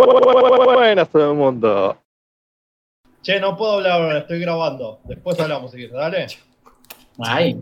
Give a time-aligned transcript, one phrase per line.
[0.00, 1.98] Buenas todo el mundo.
[3.22, 5.00] Che, no puedo hablar ahora, estoy grabando.
[5.04, 6.26] Después hablamos si quieres, dale.
[7.18, 7.60] Ay,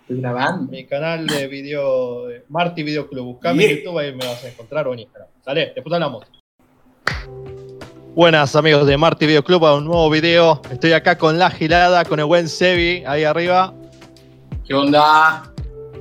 [0.00, 0.72] estoy grabando.
[0.72, 3.26] Mi canal de video, de Marty Video Club.
[3.26, 5.28] Buscame en YouTube y me vas a encontrar o en Instagram.
[5.44, 6.26] Dale, después hablamos.
[8.14, 10.62] Buenas amigos de Marty Video Club a un nuevo video.
[10.70, 13.74] Estoy acá con la gilada, con el buen Sebi ahí arriba.
[14.66, 15.52] ¿Qué onda?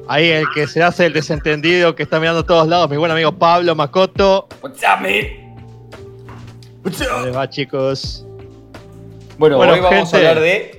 [0.07, 3.11] Ahí el que se hace el desentendido, que está mirando a todos lados, mi buen
[3.11, 4.47] amigo Pablo Macoto.
[4.61, 5.46] What's up, man?
[6.87, 8.25] What's ¿Cómo les va, chicos?
[9.37, 10.77] Bueno, Bueno, hoy vamos a hablar de.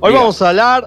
[0.00, 0.86] Hoy vamos a hablar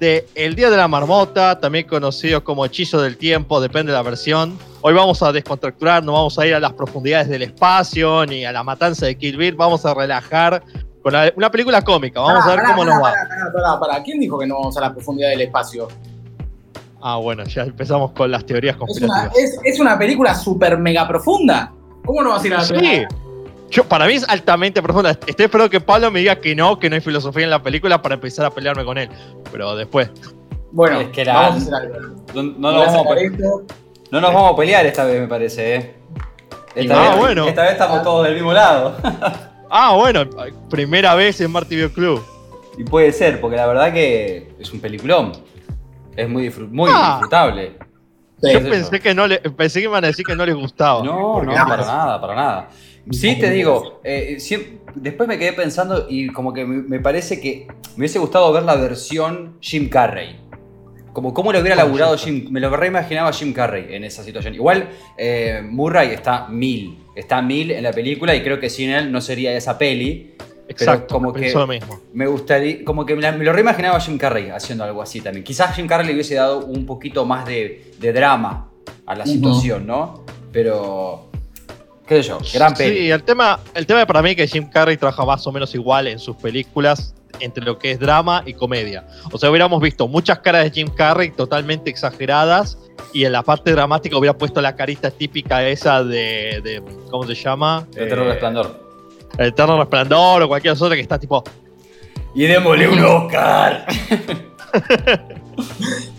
[0.00, 4.02] de El Día de la Marmota, también conocido como Hechizo del Tiempo, depende de la
[4.02, 4.58] versión.
[4.80, 8.50] Hoy vamos a descontracturar, no vamos a ir a las profundidades del espacio ni a
[8.50, 10.64] la matanza de Kill Bill, vamos a relajar
[11.00, 13.12] con la- una película cómica, vamos a ver Pará, cómo pará, nos va.
[13.12, 14.02] pará, pará, pará, pará.
[14.02, 15.86] ¿Quién dijo que no vamos a la profundidad del espacio?
[17.00, 19.36] Ah, bueno, ya empezamos con las teorías Es una, conspirativas.
[19.38, 21.72] es, es una película súper mega profunda.
[22.04, 22.74] ¿Cómo no vas a ir a la Sí.
[23.70, 25.10] Yo, para mí es altamente profunda.
[25.10, 28.02] Estoy esperando que Pablo me diga que no, que no hay filosofía en la película
[28.02, 29.08] para empezar a pelearme con él.
[29.52, 30.10] Pero después.
[30.72, 32.24] Bueno, Es que la- vamos a hacer algo.
[32.34, 33.62] No, nos vamos a sacar pe- esto.
[34.10, 35.94] no nos vamos a pelear esta vez, me parece, ¿eh?
[36.74, 37.46] Esta, Ah, vez, bueno.
[37.48, 38.96] esta vez estamos todos del mismo lado.
[39.72, 40.24] Ah, bueno,
[40.68, 42.20] primera vez en Marty Video Club.
[42.76, 45.30] y puede ser, porque la verdad que es un peliculón.
[46.16, 47.10] Es muy, disfrut- muy Ah.
[47.12, 47.76] disfrutable.
[48.42, 48.52] Sí.
[48.52, 51.04] Yo es pensé que no le, pensé que iban a decir que no les gustaba.
[51.04, 52.68] No, no, para nada, para nada.
[53.10, 57.40] Sí, te digo, eh, siem- después me quedé pensando y como que me, me parece
[57.40, 60.36] que me hubiese gustado ver la versión Jim Carrey.
[61.12, 64.54] Como cómo lo hubiera ¿Cómo laburado Jim me lo reimaginaba Jim Carrey en esa situación.
[64.54, 69.10] Igual eh, Murray está mil, está mil en la película y creo que sin él
[69.10, 70.34] no sería esa peli.
[70.68, 71.98] Exacto, como que- pensó lo mismo.
[72.12, 75.42] Me gustaría, como que me, lo reimaginaba Jim Carrey haciendo algo así también.
[75.42, 78.70] Quizás Jim Carrey le hubiese dado un poquito más de, de drama
[79.04, 80.24] a la situación, ¿no?
[80.52, 81.29] Pero,
[82.10, 82.98] qué sé yo, gran peli.
[82.98, 85.74] Sí, el tema, el tema para mí es que Jim Carrey trabaja más o menos
[85.74, 89.06] igual en sus películas entre lo que es drama y comedia.
[89.32, 92.76] O sea, hubiéramos visto muchas caras de Jim Carrey totalmente exageradas
[93.14, 97.34] y en la parte dramática hubiera puesto la carita típica esa de, de- ¿cómo se
[97.34, 97.86] llama?
[97.96, 98.80] El Eterno Eh, Resplandor.
[99.38, 101.42] El Eterno Resplandor o cualquier otra que está tipo,
[102.34, 103.86] Y démosle un Oscar.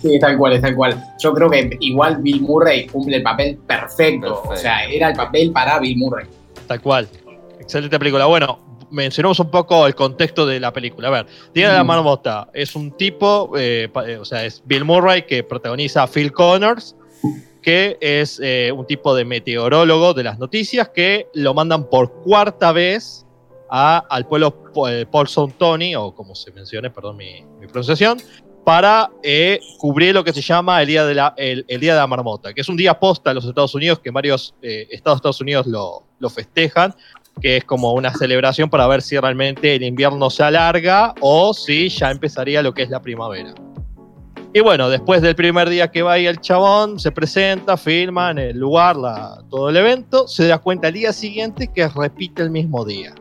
[0.02, 1.04] Sí, tal cual, tal cual.
[1.20, 4.28] Yo creo que igual Bill Murray cumple el papel perfecto.
[4.42, 4.50] Perfecto.
[4.50, 6.26] O sea, era el papel para Bill Murray.
[6.68, 7.08] Tal cual.
[7.60, 8.26] Excelente película.
[8.26, 8.60] Bueno,
[8.92, 11.08] mencionamos un poco el contexto de la película.
[11.08, 11.88] A ver, Día de la Mm.
[11.88, 16.32] Marmota es un tipo, eh, eh, o sea, es Bill Murray que protagoniza a Phil
[16.32, 16.96] Connors,
[17.62, 22.72] que es eh, un tipo de meteorólogo de las noticias que lo mandan por cuarta
[22.72, 23.26] vez
[23.70, 24.54] a- al pueblo
[24.90, 28.20] eh, Paulson Tony, o como se mencione, perdón mi, mi pronunciación,
[28.64, 32.08] para eh, cubrir lo que se llama el Día, de la, el, Día de la
[32.08, 35.20] Marmota, que es un día posta en los Estados Unidos, que varios eh, estados de
[35.20, 36.94] Estados Unidos lo, festejan,
[37.42, 41.90] que es como una celebración para ver si realmente el invierno se alarga o si
[41.90, 43.54] ya empezaría lo que es la primavera.
[44.54, 48.38] Y bueno, después del primer día que va ahí el chabón, se presenta, filma en
[48.38, 48.98] el lugar
[49.50, 53.16] todo el evento, se da cuenta al día siguiente que repite el mismo día.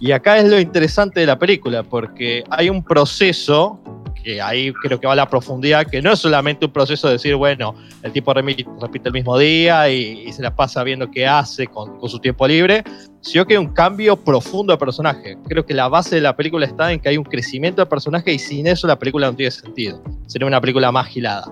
[0.00, 3.78] Y acá es lo interesante de la película, porque hay un proceso,
[4.22, 7.34] que ahí creo que va la profundidad, que no es solamente un proceso de decir,
[7.34, 11.66] bueno, el tipo repite el mismo día y, y se la pasa viendo qué hace
[11.66, 12.84] con, con su tiempo libre,
[13.20, 15.36] sino que hay un cambio profundo de personaje.
[15.48, 18.32] Creo que la base de la película está en que hay un crecimiento de personaje
[18.32, 20.02] y sin eso la película no tiene sentido.
[20.26, 21.44] Sería una película más gilada.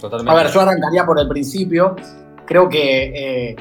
[0.00, 0.30] Totalmente.
[0.32, 1.96] A ver, yo arrancaría por el principio.
[2.46, 3.56] Creo que eh,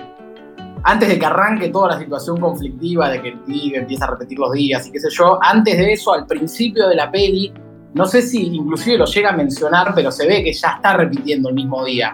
[0.84, 4.40] antes de que arranque toda la situación conflictiva de que el pibe empieza a repetir
[4.40, 7.54] los días y qué sé yo, antes de eso, al principio de la peli,
[7.94, 11.50] no sé si inclusive lo llega a mencionar, pero se ve que ya está repitiendo
[11.50, 12.14] el mismo día.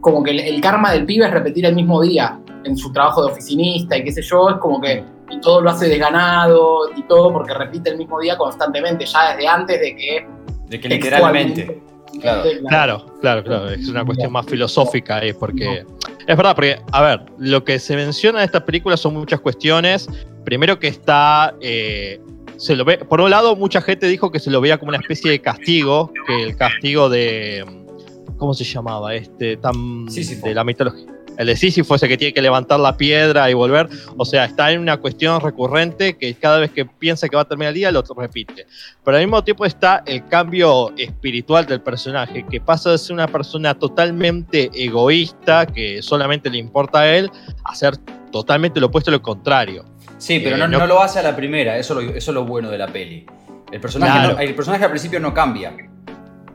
[0.00, 3.24] Como que el, el karma del pibe es repetir el mismo día en su trabajo
[3.24, 7.02] de oficinista y qué sé yo, es como que y todo lo hace desganado y
[7.04, 10.26] todo porque repite el mismo día constantemente, ya desde antes de que
[10.68, 11.82] de que literalmente.
[12.20, 12.42] Claro.
[12.68, 13.70] Claro, claro, claro.
[13.70, 15.84] Es una cuestión más filosófica ahí, porque.
[16.26, 20.08] Es verdad, porque, a ver, lo que se menciona en esta película son muchas cuestiones.
[20.44, 21.54] Primero que está.
[21.60, 22.20] eh,
[22.62, 24.98] se lo ve, por un lado, mucha gente dijo que se lo veía como una
[24.98, 27.64] especie de castigo, que el castigo de.
[28.36, 29.16] ¿Cómo se llamaba?
[29.16, 30.08] Este, tan.
[30.08, 30.46] Sísifo.
[30.46, 31.06] De la mitología.
[31.38, 33.88] El de Sísifo ese que tiene que levantar la piedra y volver.
[34.16, 37.48] O sea, está en una cuestión recurrente que cada vez que piensa que va a
[37.48, 38.66] terminar el día lo repite.
[39.04, 43.26] Pero al mismo tiempo está el cambio espiritual del personaje, que pasa de ser una
[43.26, 47.28] persona totalmente egoísta, que solamente le importa a él,
[47.64, 47.96] a ser
[48.30, 49.91] totalmente lo opuesto a lo contrario.
[50.22, 52.34] Sí, pero Eh, no, no- no lo hace a la primera, eso, lo- eso es
[52.34, 53.26] lo bueno de la peli.
[53.72, 54.34] El personaje, Claro.
[54.34, 55.72] no- el personaje al principio no cambia.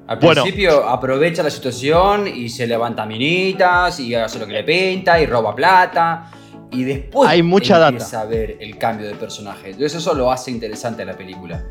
[0.07, 0.41] Al Bueno.
[0.43, 5.25] principio aprovecha la situación y se levanta minitas y hace lo que le pinta y
[5.25, 6.31] roba plata.
[6.69, 9.69] y después Hay mucha empieza a ver el cambio de personaje.
[9.71, 11.63] Entonces eso lo hace interesante a la película.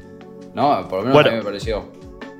[0.54, 0.88] ¿No?
[0.88, 1.28] Por lo menos Bueno.
[1.28, 1.84] a mí me pareció.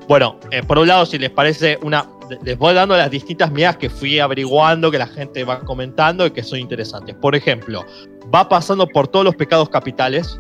[0.09, 2.07] Bueno, eh, por un lado, si les parece una.
[2.43, 6.31] Les voy dando las distintas medidas que fui averiguando, que la gente va comentando y
[6.31, 7.15] que son interesantes.
[7.15, 7.85] Por ejemplo,
[8.35, 10.39] va pasando por todos los pecados capitales.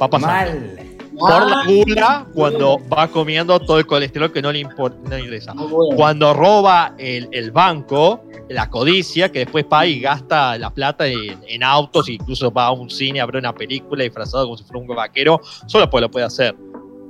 [0.00, 0.26] Va pasando.
[0.34, 0.80] Mal.
[1.16, 5.16] Por la Ah, gula, cuando va comiendo todo el colesterol que no le, impor- no
[5.54, 5.96] muy bueno.
[5.96, 11.40] Cuando roba el, el banco, la codicia, que después va y gasta la plata en,
[11.46, 14.80] en autos, incluso va a un cine a ver una película disfrazado como si fuera
[14.80, 16.56] un vaquero, solo pues lo puede hacer.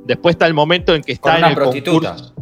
[0.05, 2.11] Después está el momento en que está Con en una el prostituta.
[2.17, 2.35] concurso.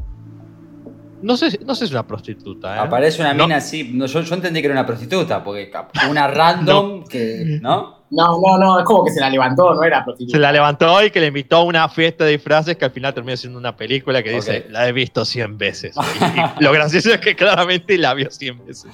[1.23, 2.79] No sé, no sé si es una prostituta, ¿eh?
[2.81, 3.45] Aparece una No.
[3.45, 3.91] mina así.
[3.93, 5.71] no, yo, yo entendí que era una prostituta, porque
[6.11, 7.59] una random que.
[7.61, 8.03] ¿No?
[8.11, 10.37] No, no, no, es como que se la levantó, no era prostituta.
[10.37, 13.15] Se la levantó y que le invitó a una fiesta de disfraces que al final
[13.15, 15.97] terminó siendo una película que dice, la he visto 100 veces.
[15.97, 18.93] Y- lo gracioso es que claramente la vio 100 veces.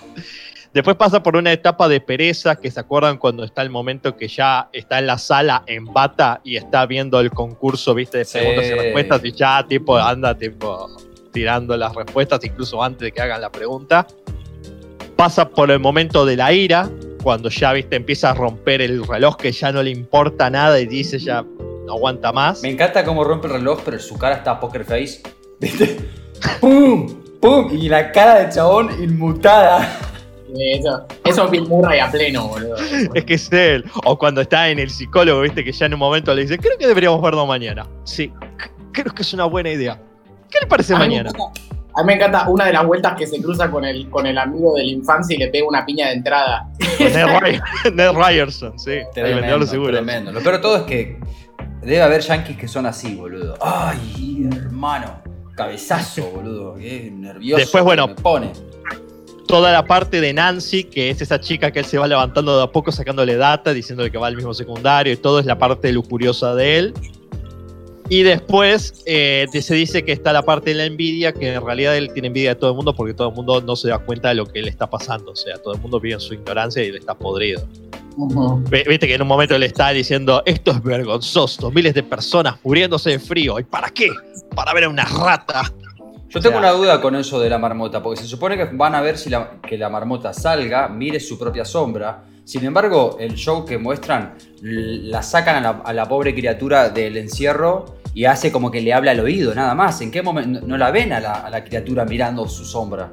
[0.72, 4.28] Después pasa por una etapa de pereza, que se acuerdan cuando está el momento que
[4.28, 8.38] ya está en la sala en bata y está viendo el concurso, viste, de Sí.
[8.38, 10.88] preguntas y respuestas y ya tipo anda tipo
[11.38, 14.08] tirando las respuestas incluso antes de que hagan la pregunta.
[15.14, 16.90] Pasa por el momento de la ira,
[17.22, 20.86] cuando ya, viste, empieza a romper el reloj que ya no le importa nada y
[20.86, 21.44] dice ya
[21.86, 22.60] no aguanta más.
[22.62, 25.22] Me encanta cómo rompe el reloj, pero su cara está poker face.
[25.60, 25.98] ¿Viste?
[26.60, 27.06] ¡Pum!
[27.40, 27.68] ¡Pum!
[27.70, 29.96] Y la cara del chabón inmutada.
[30.58, 32.74] Eso, eso es Bill Murray a pleno, boludo.
[33.14, 33.84] Es que es él.
[34.06, 36.76] O cuando está en el psicólogo, viste, que ya en un momento le dice, creo
[36.76, 37.86] que deberíamos verlo mañana.
[38.02, 38.32] Sí,
[38.90, 40.02] creo que es una buena idea.
[40.50, 41.30] ¿Qué le parece A mañana?
[41.30, 41.60] encanta,
[41.94, 44.38] a mí me encanta una de las vueltas que se cruza con el, con el
[44.38, 46.68] amigo de la infancia y le pega una piña de entrada.
[46.98, 47.60] Con Ned, Ry-
[47.94, 48.98] Ned Ryerson, sí.
[49.14, 49.92] Tremendo, de seguros.
[49.96, 50.32] tremendo.
[50.32, 51.18] Lo peor de todo es que
[51.82, 53.56] debe haber yankees que son así, boludo.
[53.60, 55.22] Ay, hermano.
[55.56, 56.74] Cabezazo, boludo.
[56.76, 57.60] Qué nervioso.
[57.60, 58.06] Después, bueno.
[58.08, 58.52] Me pone.
[59.48, 62.64] Toda la parte de Nancy, que es esa chica que él se va levantando de
[62.64, 65.90] a poco, sacándole data, diciéndole que va al mismo secundario y todo, es la parte
[65.90, 66.94] lujuriosa de él.
[68.10, 71.94] Y después eh, se dice que está la parte de la envidia, que en realidad
[71.96, 74.30] él tiene envidia de todo el mundo porque todo el mundo no se da cuenta
[74.30, 75.32] de lo que le está pasando.
[75.32, 77.62] O sea, todo el mundo vive en su ignorancia y le está podrido.
[78.70, 83.10] Viste que en un momento le está diciendo, esto es vergonzoso, miles de personas muriéndose
[83.10, 83.60] de frío.
[83.60, 84.08] ¿Y para qué?
[84.56, 85.70] Para ver a una rata.
[86.30, 88.64] Yo tengo O sea- una duda con eso de la marmota, porque se supone que
[88.72, 92.24] van a ver si la, que la marmota salga, mire su propia sombra.
[92.44, 97.18] Sin embargo, el show que muestran la sacan a la, a la pobre criatura del
[97.18, 100.00] encierro y hace como que le habla al oído, nada más.
[100.00, 103.12] ¿En qué momento no, la ven a la, a la criatura mirando su sombra?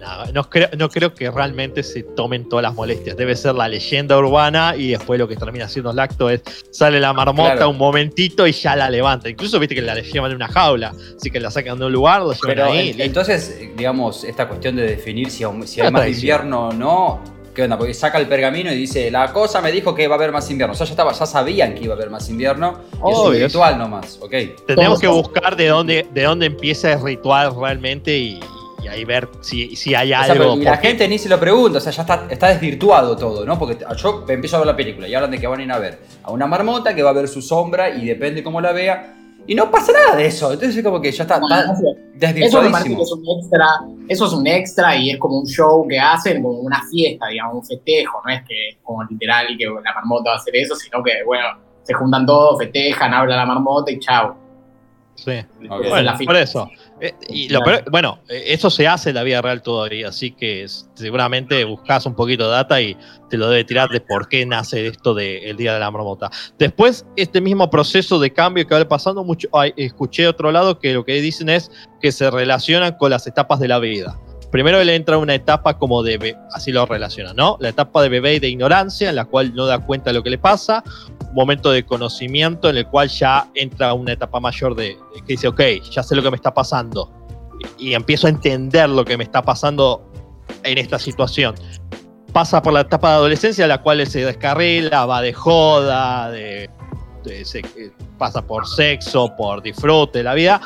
[0.00, 3.16] No, no creo, no creo que realmente se tomen todas las molestias.
[3.16, 6.42] Debe ser la leyenda urbana y después lo que termina siendo el acto es
[6.72, 7.70] sale la marmota Claro.
[7.70, 9.28] un momentito y ya la levanta.
[9.28, 12.20] Incluso viste que la llevan en una jaula, así que la sacan de un lugar,
[12.22, 12.90] la llevan Pero ahí.
[12.90, 17.20] en- entonces, digamos, esta cuestión de definir si, si hay más invierno o no,
[17.54, 17.76] ¿qué onda?
[17.78, 20.50] Porque saca el pergamino y dice, la cosa me dijo que va a haber más
[20.50, 20.72] invierno.
[20.72, 23.32] O sea, ya, estaba, ya sabían que iba a haber más invierno y es un
[23.34, 24.34] ritual nomás, ¿ok?
[24.66, 28.40] Tenemos que buscar de dónde, de dónde empieza el ritual realmente y,
[28.82, 30.44] y ahí ver si, si hay O sea, algo.
[30.44, 33.16] pero- y la porque- gente ni se lo pregunta, o sea, ya está, está desvirtuado
[33.16, 33.58] todo, ¿no?
[33.58, 35.78] Porque yo empiezo a ver la película y hablan de que van a ir a
[35.78, 39.16] ver a una marmota que va a ver su sombra y depende cómo la vea.
[39.46, 42.70] Y no pasa nada de eso, entonces es como que ya está, está Eso me
[42.70, 42.96] parece desvirtuadísimo.
[42.96, 43.66] que es un extra,
[44.08, 47.56] eso es un extra y es como un show que hacen, como una fiesta, digamos,
[47.56, 50.76] un festejo, no es que es como literal que la marmota va a hacer eso,
[50.76, 51.46] sino que, bueno,
[51.82, 54.36] se juntan todos, festejan, habla la marmota y chao.
[55.16, 55.44] Sí.
[55.68, 56.70] Bueno, por eso.
[57.04, 57.80] Eh, y lo Claro.
[57.80, 62.06] peor- bueno, eh, eso se hace en la vida real todavía, así que seguramente buscas
[62.06, 62.96] un poquito de data y
[63.28, 66.30] te lo debe tirar de por qué nace esto del Día de la Marmota.
[66.60, 70.78] Después, este mismo proceso de cambio que va pasando, mucho, ay, escuché de otro lado
[70.78, 74.16] que lo que dicen es que se relacionan con las etapas de la vida.
[74.52, 77.56] Primero él entra una etapa como de, así lo relaciona, ¿no?
[77.58, 80.22] La etapa de bebé y de ignorancia, en la cual no da cuenta de lo
[80.22, 80.84] que le pasa,
[81.32, 85.60] momento de conocimiento en el cual ya entra una etapa mayor de, que dice, ok,
[85.90, 87.10] ya sé lo que me está pasando
[87.78, 90.02] y, empiezo a entender lo que me está pasando
[90.64, 91.54] en esta situación.
[92.32, 96.70] Pasa por la etapa de adolescencia, en la cual se descarrila, va de joda, de,
[97.26, 100.60] eh, pasa por sexo, por disfrute de la vida.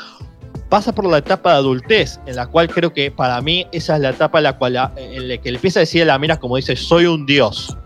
[0.68, 4.02] Pasa por la etapa de adultez, en la cual creo que para mí esa es
[4.02, 6.38] la etapa en la cual la- en la que empieza a decir a la mina
[6.38, 7.76] como dice, soy un dios.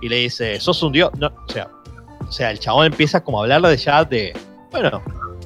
[0.00, 1.10] Y le dice, sos un dios.
[1.18, 1.68] No, o sea,
[2.32, 4.32] o sea, el chabón empieza como a hablarle de ya de,
[4.70, 5.02] bueno,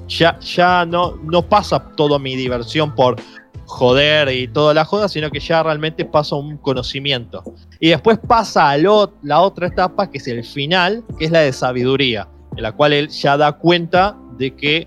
[0.06, 3.16] ya, ya no, no pasa toda mi diversión por
[3.64, 7.42] joder y toda la joda, sino que ya realmente pasa un conocimiento.
[7.80, 11.40] Y después pasa a lo- la otra etapa, que es el final, que es la
[11.40, 14.86] de sabiduría, en la cual él ya da cuenta de que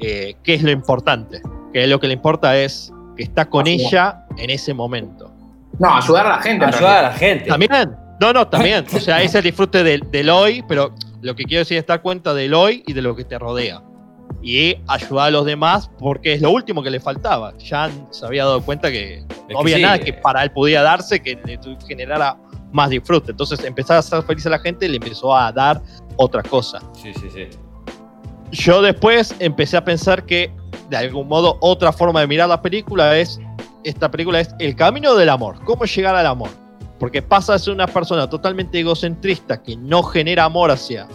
[0.00, 1.42] eh, qué es lo importante,
[1.72, 5.32] que lo que le importa es que está con ella en ese momento.
[5.80, 6.64] No, ayudar a la gente.
[6.64, 7.46] en Ayudar a la gente.
[7.46, 8.84] También, No, no, también.
[8.94, 12.02] O sea, es el disfrute del, del hoy, pero lo que quiero decir es dar
[12.02, 13.82] cuenta del hoy y de lo que te rodea.
[14.42, 17.52] Y ayudar a los demás porque es lo último que le faltaba.
[17.62, 20.00] Jan se había dado cuenta que no había sí, nada eh.
[20.00, 22.38] que para él pudiera darse que le generara
[22.72, 23.32] más disfrute.
[23.32, 25.82] Entonces empezar a hacer feliz a la gente y le empezó a dar
[26.16, 26.80] otra cosa.
[26.94, 27.48] Sí, sí, sí.
[28.52, 30.50] Yo después empecé a pensar que,
[30.88, 33.38] de algún modo, otra forma de mirar la película es,
[33.84, 36.50] esta película es el camino del amor, cómo llegar al amor.
[37.00, 41.08] Porque pasa de ser una persona totalmente egocentrista que no genera amor hacia,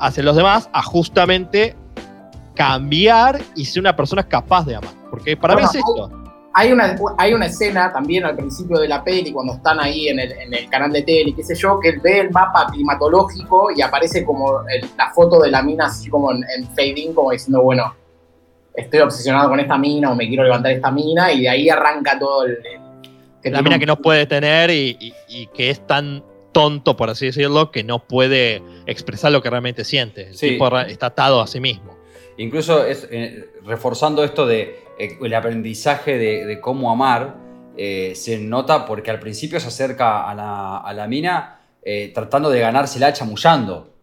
[0.00, 1.74] hacia los demás a justamente
[2.54, 4.90] cambiar y ser una persona capaz de amar.
[5.10, 6.10] Porque para Bueno, mí es esto.
[6.54, 10.18] Hay una, hay una escena también al principio de la peli, cuando están ahí en
[10.18, 13.70] el, en el canal de tele, qué sé yo, que él ve el mapa climatológico
[13.70, 17.30] y aparece como el- la foto de la mina así como en, en fading, como
[17.30, 17.94] diciendo, bueno,
[18.74, 22.18] estoy obsesionado con esta mina o me quiero levantar esta mina, y de ahí arranca
[22.18, 22.58] todo el...
[23.42, 26.96] que La mina un- que no puede tener y, y- y que es tan tonto,
[26.96, 30.28] por así decirlo, que no puede expresar lo que realmente siente.
[30.28, 30.50] El Sí.
[30.50, 31.96] tipo está atado a sí mismo.
[32.36, 37.36] Incluso es, eh, reforzando esto de eh, el aprendizaje de, de cómo amar,
[37.76, 42.50] eh, se nota porque al principio se acerca a la, a la mina eh, tratando
[42.50, 43.94] de ganársela chamullando.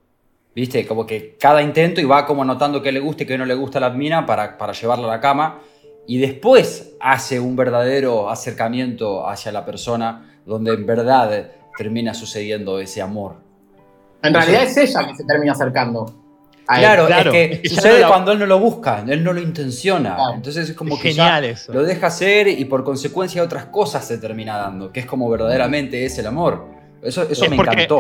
[0.56, 0.88] ¿Viste?
[0.88, 3.56] Como que cada intento y va como notando qué le gusta y qué no le
[3.56, 5.60] gusta a la mina para, para llevarla a la cama.
[6.08, 13.02] Y después hace un verdadero acercamiento hacia la persona donde en verdad termina sucediendo ese
[13.02, 13.36] amor.
[14.22, 16.06] En realidad es ella que se termina acercando.
[16.68, 16.82] a él.
[16.82, 17.32] Claro, claro.
[17.32, 20.16] es que sucede no cuando él no lo busca, él no lo intenciona.
[20.16, 20.34] Claro.
[20.36, 21.74] Entonces es como Es que ya eso.
[21.74, 26.06] lo deja hacer y por consecuencia otras cosas se termina dando, que es como verdaderamente
[26.06, 26.66] es el amor.
[27.04, 28.00] Eso, eso Es me porque, encantó.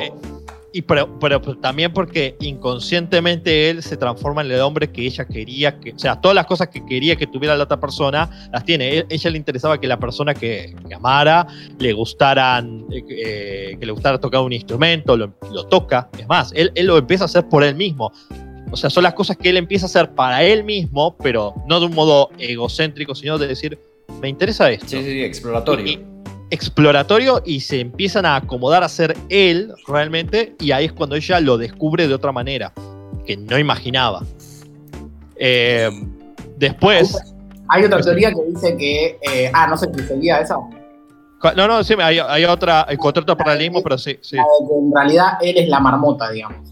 [0.77, 5.79] Y pero, pero también porque inconscientemente él se transforma en el hombre que ella quería
[5.79, 8.97] que, o sea, todas las cosas que quería que tuviera la otra persona, las tiene.
[8.97, 11.47] Él- ella le interesaba que la persona que, que amara
[11.79, 16.09] le gustaran, eh, eh, que le gustara tocar un instrumento, lo, lo toca.
[16.19, 18.11] Es más, él, él lo empieza a hacer por él mismo.
[18.69, 21.79] O sea, son las cosas que él empieza a hacer para él mismo, pero no
[21.79, 23.79] de un modo egocéntrico, sino de decir,
[24.21, 25.85] me interesa esto Sí, sí, sí, exploratorio.
[25.85, 26.14] y-
[26.49, 31.39] exploratorio y se empiezan a acomodar a ser él realmente y ahí es cuando ella
[31.39, 32.71] lo descubre de otra manera
[33.25, 34.21] que no imaginaba.
[35.37, 35.89] Eh,
[36.57, 37.17] después,
[37.69, 39.17] Hay otra teoría que dice que...
[39.21, 40.55] eh, ah, no sé si seguía esa.
[41.55, 44.37] no, no, sí, hay, hay otra, encontré otro paralelismo, pero sí, sí.
[44.37, 46.69] Que en realidad él es la marmota, digamos.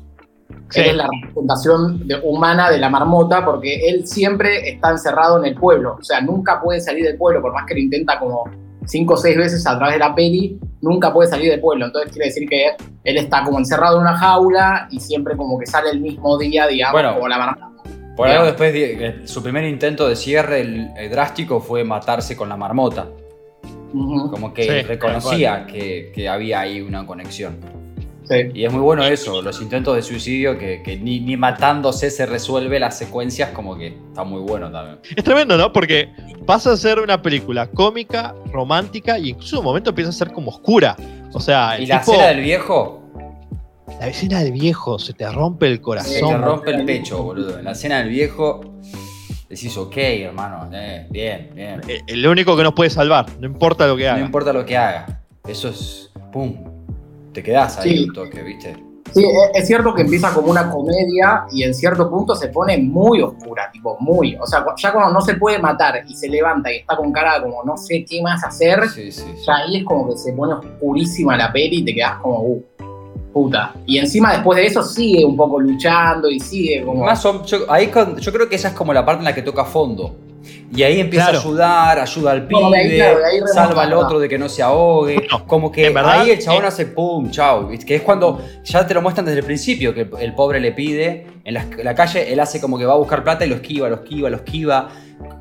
[0.70, 0.80] Sí.
[0.82, 5.46] Él es la representación de- humana de la marmota porque él siempre está encerrado en
[5.46, 5.98] el pueblo.
[6.00, 8.44] O sea, nunca puede salir del pueblo, por más que lo intenta como
[8.86, 11.86] cinco o seis veces a través de la peli, nunca puede salir del pueblo.
[11.86, 12.68] Entonces quiere decir que
[13.04, 16.68] él está como encerrado en una jaula y siempre como que sale el mismo día,
[16.68, 17.14] digamos, Bueno.
[17.16, 17.70] como la marmota.
[18.16, 22.36] Por algo después, de- eh, su primer intento de cierre el- el drástico fue matarse
[22.38, 23.08] con la marmota.
[23.92, 27.58] Como que Sí, reconocía que, que había ahí una conexión.
[28.28, 28.36] Sí.
[28.54, 32.26] Y es muy bueno eso, los intentos de suicidio que, que ni, ni matándose se
[32.26, 35.00] resuelve las secuencias, como que está muy bueno también.
[35.16, 35.72] Es tremendo, ¿no?
[35.74, 36.10] Porque
[36.46, 40.32] pasa a ser una película cómica, romántica y incluso en un momento empieza a ser
[40.32, 40.96] como oscura.
[41.34, 43.04] O sea, el Y la tipo- escena del viejo,
[44.00, 46.30] la escena del viejo se te rompe el se corazón.
[46.30, 47.58] te rompe el pecho, boludo.
[47.60, 48.62] En la escena del viejo
[49.50, 51.82] decís, ok, hermano, eh, bien, bien.
[51.88, 54.20] Eh, El único que nos puede salvar, no importa lo que haga.
[54.20, 55.22] No importa lo que haga.
[55.48, 56.56] Eso es, pum,
[57.34, 58.04] te quedás ahí Sí.
[58.08, 58.76] un toque, ¿viste?
[59.14, 62.78] Sí, es- es cierto que empieza como una comedia y en cierto punto se pone
[62.80, 64.36] muy oscura, tipo muy.
[64.42, 67.42] O sea, ya cuando no se puede matar y se levanta y está con cara
[67.42, 69.44] como no sé qué más hacer, Sí, sí, sí.
[69.46, 72.64] ya ahí es como que se pone oscurísima la peli y te quedas como, uh,
[73.32, 73.74] puta.
[73.86, 77.04] Y encima después de eso sigue un poco luchando y sigue como.
[77.06, 79.36] Más o- yo, ahí con- yo creo que esa es como la parte en la
[79.36, 80.16] que toca fondo.
[80.76, 81.40] Y ahí empieza Claro.
[81.40, 83.20] a ayudar, ayuda al pibe, No, ahí, claro,
[83.54, 85.28] salva al otro de que no se ahogue.
[85.48, 87.70] Como que en verdad, ahí el chabón eh, hace pum, chau.
[87.86, 91.28] Que es cuando ya te lo muestran desde el principio, que el pobre le pide
[91.44, 93.88] en la, la calle, él hace como que va a buscar plata y lo esquiva,
[93.90, 94.90] lo esquiva, lo esquiva.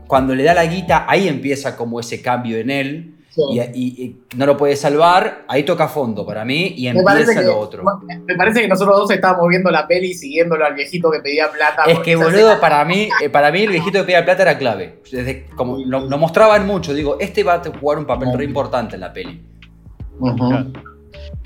[0.06, 3.12] Cuando le da la guita, ahí empieza como ese cambio en él.
[3.34, 3.40] Sí.
[3.50, 7.46] Y, y- y no lo puede salvar, ahí toca fondo para mí y empieza que,
[7.46, 7.82] lo otro.
[8.26, 11.50] me parece que nosotros dos estábamos viendo la peli y siguiéndolo al viejito que pedía
[11.50, 11.84] plata.
[11.86, 15.00] Es que, boludo, para mí, eh, para mí el viejito de Pega Plata era clave.
[15.10, 18.96] Desde, como lo, lo mostraban mucho, digo, este va a jugar un papel re importante
[18.96, 19.42] en la peli.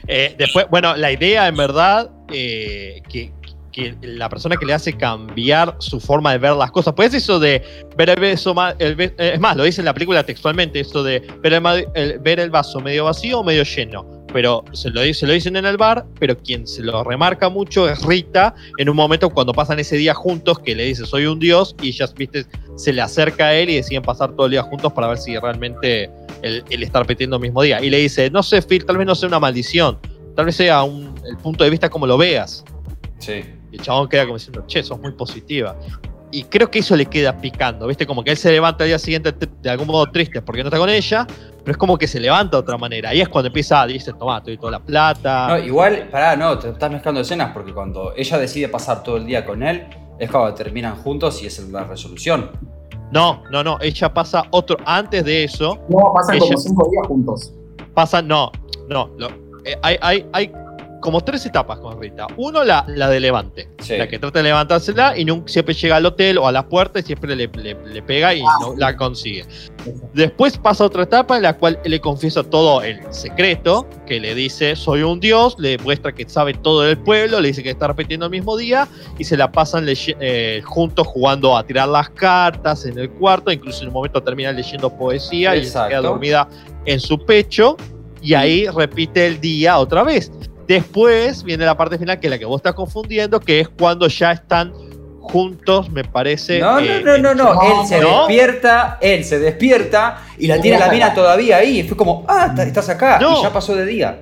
[0.08, 3.32] Eh, después, bueno, la idea en verdad eh, que,
[3.76, 7.38] que la persona que le hace cambiar su forma de ver las cosas, pues eso
[7.38, 7.62] de
[7.96, 11.02] ver el vaso ma- el eh, es más, lo dice en la película textualmente, eso
[11.04, 14.24] de ver el, el- ver el vaso medio vacío o medio lleno.
[14.32, 18.54] Pero se lo, dicen en el bar, pero quien se lo remarca mucho es Rita
[18.78, 21.88] en un momento cuando pasan ese día juntos que le dice soy un dios y
[21.88, 22.44] ella viste
[22.76, 25.38] se le acerca a él y deciden pasar todo el día juntos para ver si
[25.38, 26.10] realmente
[26.42, 27.80] él está repitiendo el mismo día.
[27.82, 29.98] Y le dice, no sé, Phil, tal vez no sea una maldición,
[30.34, 32.64] tal vez sea un- el punto de vista como lo veas.
[33.18, 33.42] Sí.
[33.72, 35.76] Y el chabón queda como diciendo, che, sos muy positiva.
[36.32, 38.04] Y creo que eso le queda picando, ¿viste?
[38.06, 39.32] Como que él se levanta al día siguiente
[39.62, 41.24] de algún modo triste porque no está con ella,
[41.60, 43.10] pero es como que se levanta de otra manera.
[43.10, 45.48] Ahí es cuando empieza, dice, toma, te doy toda la plata.
[45.48, 49.24] No, igual, pará, no, te estás mezclando escenas porque cuando ella decide pasar todo el
[49.26, 49.86] día con él,
[50.18, 52.50] es cuando terminan juntos y es la resolución.
[53.12, 57.52] No, no, no, ella pasa otro, antes de eso, No, pasan como cinco días juntos.
[57.94, 58.50] pasa, no,
[58.88, 59.28] no, lo-
[59.64, 60.52] eh, hay, hay, hay
[61.00, 62.26] como tres etapas con Rita.
[62.36, 63.96] Uno, la, la de levante, Sí.
[63.96, 66.98] la que trata de levantársela y nunca, siempre llega al hotel o a la puerta
[66.98, 68.78] y siempre le, le- le pega y Ah, no sí.
[68.78, 69.44] la consigue.
[70.14, 74.34] Después pasa otra etapa en la cual él le confiesa todo el secreto, que le
[74.34, 77.86] dice soy un dios, le muestra que sabe todo del pueblo, le dice que está
[77.88, 78.88] repitiendo el mismo día
[79.18, 83.82] y se la pasan eh, juntos jugando a tirar las cartas en el cuarto, incluso
[83.82, 86.08] en un momento termina leyendo poesía y ella se queda Exacto.
[86.08, 86.48] dormida
[86.86, 87.76] en su pecho
[88.22, 90.32] y ahí repite el día otra vez.
[90.66, 94.08] Después viene la parte final que es la que vos estás confundiendo, que es cuando
[94.08, 94.72] ya están
[95.20, 96.60] juntos, me parece.
[96.60, 97.54] No, eh, no, no, no, no.
[97.54, 98.18] no, Él se ¿no?
[98.18, 101.80] despierta, él se despierta y la tiene la mina todavía ahí.
[101.80, 103.18] Y fue como, ah, estás acá.
[103.20, 103.40] No.
[103.40, 104.20] Y ya pasó de día.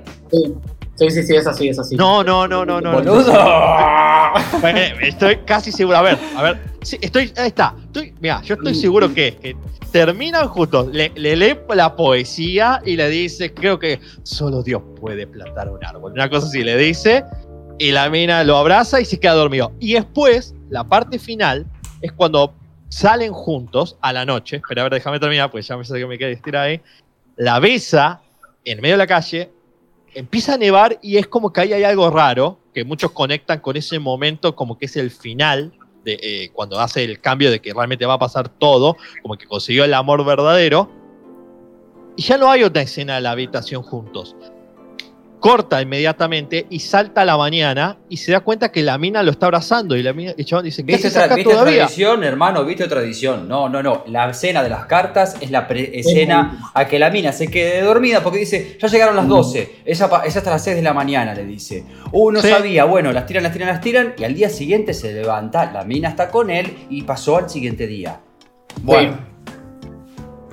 [0.96, 1.96] Sí, sí, sí, es así, es así.
[1.96, 2.92] No, no, no, no, no.
[2.92, 3.32] Boludo.
[4.60, 5.98] Bueno, estoy casi seguro.
[5.98, 6.58] A ver, a ver.
[6.82, 7.74] Sí, estoy, ahí está.
[7.84, 9.56] Estoy, mira, yo estoy seguro que, que
[9.92, 10.88] terminan juntos.
[10.92, 15.84] Le, le lee la poesía y le dice, creo que solo Dios puede plantar un
[15.84, 16.12] árbol.
[16.12, 17.24] Una cosa así le dice.
[17.78, 19.72] Y la mina lo abraza y se queda dormido.
[19.78, 21.66] Y después, la parte final
[22.00, 22.54] es cuando
[22.88, 24.56] salen juntos a la noche.
[24.56, 26.80] Espera, a ver, déjame terminar, pues ya me sé que me quedé estirado ahí.
[27.36, 28.20] La besa
[28.64, 29.50] en medio de la calle.
[30.14, 33.76] Empieza a nevar y es como que ahí hay algo raro, que muchos conectan con
[33.76, 35.72] ese momento como que es el final,
[36.04, 39.46] de, eh, cuando hace el cambio de que realmente va a pasar todo, como que
[39.46, 40.90] consiguió el amor verdadero.
[42.16, 44.36] Y ya no hay otra escena de la habitación juntos.
[45.44, 49.30] Corta inmediatamente y salta a la mañana y se da cuenta que la mina lo
[49.30, 52.64] está abrazando y la mina, el chabón dice, ¿qué ¿Viste, tra- viste tradición, hermano?
[52.64, 53.46] ¿Viste tradición?
[53.46, 54.04] No, no, no.
[54.06, 58.22] La escena de las cartas es la escena a que la mina se quede dormida
[58.22, 61.34] porque dice, ya llegaron las 12, esa pa- es hasta las 6 de la mañana,
[61.34, 61.84] le dice.
[62.10, 62.48] Uh, no Sí.
[62.48, 65.84] sabía, bueno, las tiran, las tiran, las tiran, y al día siguiente se levanta, la
[65.84, 68.18] mina está con él y pasó al siguiente día.
[68.82, 69.33] Bueno.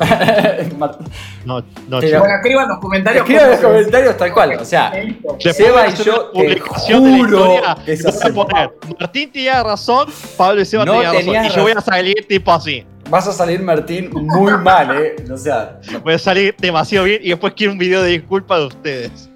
[1.46, 2.00] No, no.
[2.00, 3.24] Bueno, escriban en los comentarios.
[3.24, 7.18] Escriban los comentarios tal cual, o sea, Después Seba y yo te publicación de la
[7.18, 7.38] juro
[7.86, 11.46] que voy a poner, Martín tenía razón, Pablo y Seba No tenían razón.
[11.46, 12.86] Y yo voy a salir tipo así.
[13.10, 15.16] vas a salir Martín muy mal, ¿eh?
[15.32, 18.66] O sea, Voy a salir demasiado bien y después quiero un video de disculpa de
[18.66, 19.30] ustedes.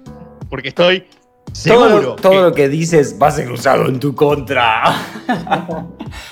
[0.48, 1.04] Porque estoy
[1.56, 1.88] seguro.
[1.88, 4.82] todo, lo, todo que- lo que dices va a ser usado en tu contra.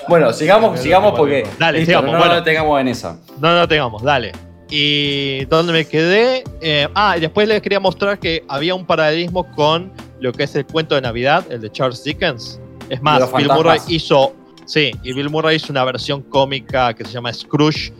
[0.07, 1.47] bueno, sigamos, sigamos porque.
[1.59, 2.35] Dale, listo, sigamos, no, bueno.
[2.35, 3.17] no tengamos en esa.
[3.39, 4.31] No, no tengamos, dale.
[4.69, 6.43] Y dónde me quedé.
[6.61, 10.55] Eh, ah, y después les quería mostrar que había un paralelismo con lo que es
[10.55, 12.59] el cuento de Navidad, el de Charles Dickens.
[12.89, 13.47] Es más, Bill.
[13.47, 14.33] Murray hizo.
[14.65, 17.93] Sí, y Bill Murray hizo una versión cómica que se llama Scrooge,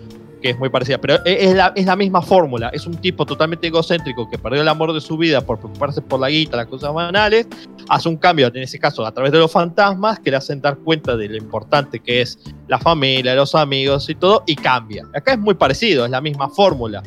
[0.45, 0.99] que es muy parecida.
[0.99, 2.69] Pero es es la, es la misma fórmula.
[2.69, 6.19] Es un tipo totalmente egocéntrico que perdió el amor de su vida por preocuparse por
[6.19, 7.47] la guita, las cosas banales.
[7.89, 10.77] Hace un cambio, en ese caso, a través de los fantasmas, que le hacen dar
[10.77, 15.03] cuenta de lo importante que es la familia, los amigos y todo, y cambia.
[15.15, 17.01] Acá es muy parecido, es la misma fórmula.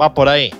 [0.00, 0.50] Va por ahí.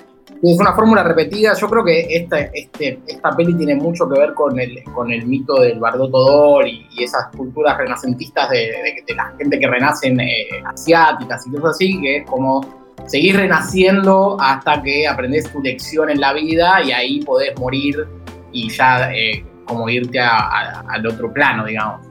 [0.42, 1.54] Es una fórmula repetida.
[1.54, 5.24] Yo creo que esta, este, esta peli tiene mucho que ver con el, con el
[5.26, 9.66] mito del Bardotto Dor y, y esas culturas renacentistas de, de- de la gente que
[9.68, 12.60] renacen eh, asiáticas y cosas así, que es como
[13.06, 18.06] seguir renaciendo hasta que aprendes tu lección en la vida y ahí podés morir
[18.52, 22.04] y ya eh, como irte a- a- al otro plano, digamos.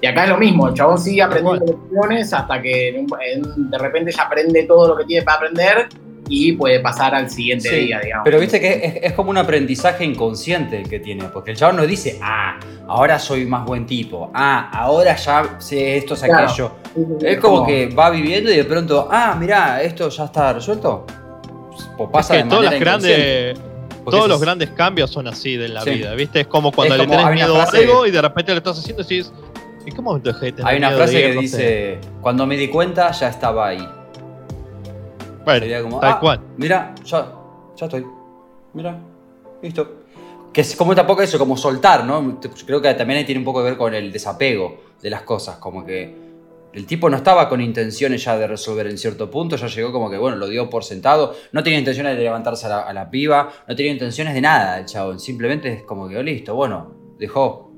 [0.00, 3.78] Y acá es lo mismo, el chabón sigue aprendiendo lecciones hasta que en en- de
[3.78, 5.88] repente ya aprende todo lo que tiene para aprender
[6.28, 8.24] y puede pasar al siguiente Sí, día, digamos.
[8.24, 11.76] Pero viste que es, es como un aprendizaje inconsciente el que tiene, porque el chabón
[11.76, 12.58] no dice, ah,
[12.88, 16.48] ahora soy más buen tipo, ah, ahora ya sé esto, sé Claro.
[16.48, 16.72] aquello.
[17.20, 21.06] Es como que va viviendo y de pronto, ah, mirá, esto ya está resuelto.
[21.96, 23.58] Pues pasa Es que de todas manera las grandes,
[24.04, 25.90] todos es- los grandes cambios son así de la Sí.
[25.90, 26.40] vida, ¿viste?
[26.40, 29.02] Es como cuando Es le tenés miedo a algo y de repente lo estás haciendo
[29.02, 29.32] y decís,
[29.86, 32.56] ¿en qué momento dejé de tener Hay una miedo frase de que dice, cuando me
[32.56, 33.88] di cuenta ya estaba ahí.
[35.46, 36.40] Bueno, Sería como, tal ah, cual.
[36.56, 37.32] Mira, ya,
[37.76, 38.04] ya estoy.
[38.74, 38.98] Mira,
[39.62, 40.02] listo.
[40.52, 42.40] Que es como tampoco eso, como soltar, ¿no?
[42.66, 45.58] Creo que también ahí tiene un poco que ver con el desapego de las cosas,
[45.58, 46.12] como que
[46.72, 50.10] el tipo no estaba con intenciones ya de resolver en cierto punto, ya llegó como
[50.10, 53.08] que, bueno, lo dio por sentado, no tenía intenciones de levantarse a la, a la
[53.08, 56.92] piba, no tenía intenciones de nada el chabón, simplemente es como que, oh, listo, bueno,
[57.20, 57.70] dejó.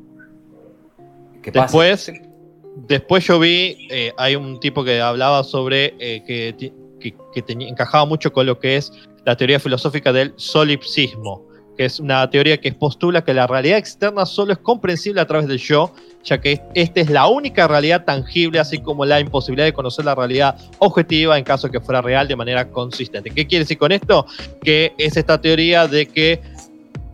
[1.43, 1.77] Que pase.
[1.77, 2.13] Después,
[2.89, 8.05] después yo vi, eh, hay un tipo que hablaba sobre eh, que, que, que encajaba
[8.05, 8.93] mucho con lo que es
[9.25, 14.27] la teoría filosófica del solipsismo, que es una teoría que postula que la realidad externa
[14.27, 15.93] solo es comprensible a través del yo,
[16.25, 20.15] ya que esta es la única realidad tangible, así como la imposibilidad de conocer la
[20.15, 23.31] realidad objetiva en caso que fuera real de manera consistente.
[23.31, 24.27] ¿Qué quiere decir con esto?
[24.63, 26.41] Que es esta teoría de que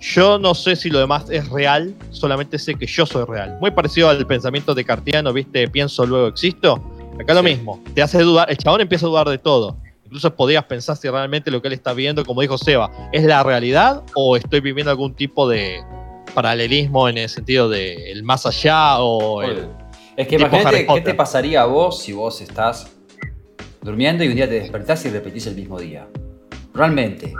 [0.00, 3.56] yo no sé si lo demás es real, solamente sé que yo soy real.
[3.60, 5.66] Muy parecido al pensamiento de Cartiano, ¿viste?
[5.68, 6.93] Pienso, luego existo.
[7.20, 9.76] Acá lo mismo, te hace dudar, el chabón empieza a dudar de todo.
[10.04, 13.42] Incluso podías pensar si realmente lo que él está viendo, como dijo Seba, es la
[13.42, 15.82] realidad o estoy viviendo algún tipo de
[16.34, 19.68] paralelismo en el sentido de el más allá o el,
[20.16, 22.90] Es que imagínate qué te pasaría a vos si vos estás
[23.80, 26.06] durmiendo y un día te despertás y repetís el mismo día.
[26.74, 27.32] Realmente.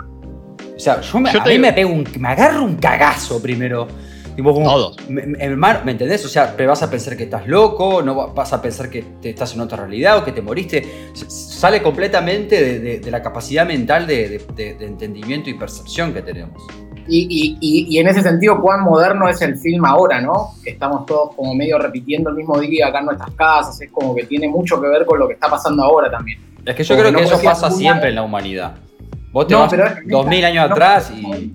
[0.75, 3.87] O sea, yo, me, a mí me pego un, me agarro un cagazo primero
[4.35, 4.97] Todos.
[5.09, 6.25] Me, me, entendés?
[6.25, 9.29] O sea, te vas a pensar que estás loco, no vas a pensar que te
[9.29, 11.09] estás en otra realidad o que te moriste.
[11.13, 16.61] Sale completamente de, la capacidad mental de, entendimiento y percepción que tenemos.
[17.07, 20.55] Y, y, en ese sentido, cuán moderno es el film ahora, ¿no?
[20.63, 24.15] Que estamos todos como medio repitiendo el mismo día acá en nuestras casas, es como
[24.15, 26.39] que tiene mucho que ver con lo que está pasando ahora también.
[26.65, 28.75] Es que yo creo que eso pasa siempre en la humanidad.
[29.31, 29.71] Vos te vas
[30.05, 31.53] dos mil años atrás y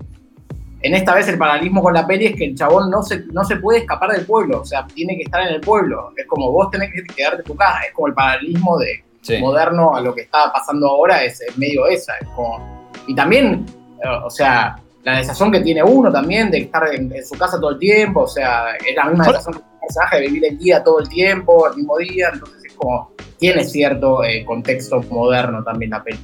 [0.83, 3.45] en esta vez el paralelismo con la peli es que el chabón no se, no
[3.45, 6.13] se puede escapar del pueblo, o sea, tiene que estar en el pueblo.
[6.17, 9.05] Es como vos tenés que quedarte en tu casa, es como el paralelismo de
[9.41, 12.15] moderno a lo que está pasando ahora, es, medio esa.
[12.21, 13.67] Es como, y también,
[14.03, 17.71] eh, o sea, la desazón que tiene uno también de estar en, su casa todo
[17.71, 20.83] el tiempo, o sea, es la misma desazón que el mensaje de vivir el día
[20.83, 25.91] todo el tiempo, el mismo día, entonces es como, tiene cierto eh, contexto moderno también
[25.91, 26.19] la peli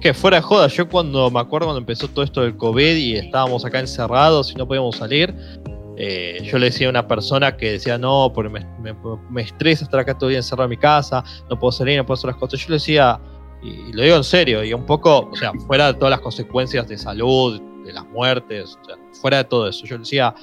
[0.00, 3.16] que fuera de joda, yo cuando me acuerdo cuando empezó todo esto del COVID y
[3.16, 5.34] estábamos acá encerrados y no podíamos salir,
[5.98, 8.62] eh, yo le decía a una persona que decía, no, porque
[9.30, 12.04] me, estresa estar acá todo el día encerrado en mi casa, no puedo salir, no
[12.04, 12.60] puedo hacer las cosas.
[12.60, 13.18] Yo le decía,
[13.62, 16.86] y, lo digo en serio, y un poco, o sea, fuera de todas las consecuencias
[16.86, 18.78] de salud, de las muertes,
[19.20, 20.34] fuera de todo eso, yo le decía,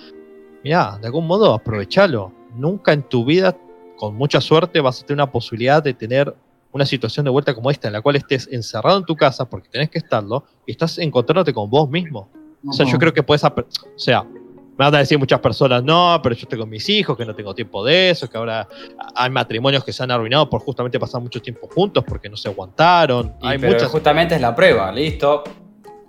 [0.63, 2.33] mira, de algún modo aprovechalo.
[2.55, 3.55] Nunca en tu vida,
[3.97, 6.35] con mucha suerte, vas a tener una posibilidad de tener
[6.73, 9.69] una situación de vuelta como esta, en la cual estés encerrado en tu casa porque
[9.69, 12.29] tenés que estarlo y estás encontrándote con vos mismo.
[12.67, 13.53] O sea, yo creo que puedes, o
[13.95, 17.25] sea, me van a decir muchas personas, no, pero yo estoy con mis hijos, que
[17.25, 18.67] no tengo tiempo de eso, que ahora
[19.15, 22.49] hay matrimonios que se han arruinado por justamente pasar mucho tiempo juntos porque no se
[22.49, 23.35] aguantaron.
[23.41, 23.89] hay pero muchas...
[23.89, 25.43] justamente es la prueba, listo.